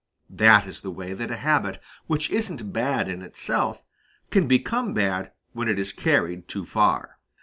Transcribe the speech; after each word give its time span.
That 0.31 0.65
is 0.65 0.81
the 0.81 0.89
way 0.89 1.13
that 1.13 1.29
a 1.29 1.35
habit 1.37 1.79
which 2.07 2.31
isn't 2.31 2.73
bad 2.73 3.07
in 3.07 3.21
itself 3.21 3.83
can 4.31 4.47
become 4.47 4.95
bad 4.95 5.31
when 5.53 5.67
it 5.67 5.77
is 5.77 5.93
carried 5.93 6.47
too 6.47 6.65
far. 6.65 7.19